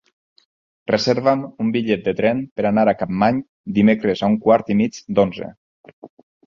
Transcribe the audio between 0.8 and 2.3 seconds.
Reserva'm un bitllet de